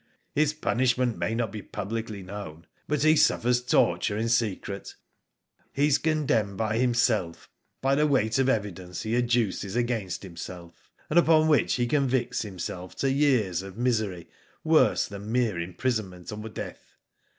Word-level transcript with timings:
His 0.33 0.51
punishment 0.55 1.19
may 1.19 1.35
not 1.35 1.51
be 1.51 1.61
publicly 1.61 2.23
known, 2.23 2.65
but 2.87 3.03
he 3.03 3.15
suffers 3.15 3.63
torture 3.63 4.17
in 4.17 4.29
secret, 4.29 4.95
he 5.73 5.85
is 5.85 5.99
condemned 5.99 6.57
by 6.57 6.79
himself 6.79 7.51
by 7.83 7.93
the 7.93 8.07
weight 8.07 8.39
of 8.39 8.49
evidence 8.49 9.03
he 9.03 9.15
adduces 9.15 9.75
against 9.75 10.23
himself, 10.23 10.89
and 11.11 11.19
upon 11.19 11.47
which 11.47 11.75
he 11.75 11.85
convicts 11.85 12.43
him 12.43 12.57
self 12.57 12.95
to 12.95 13.11
years 13.11 13.61
of 13.61 13.77
misery 13.77 14.27
worse 14.63 15.07
than 15.07 15.31
mere 15.31 15.59
imprison 15.59 16.09
ment 16.09 16.31
or 16.31 16.49
death. 16.49 16.95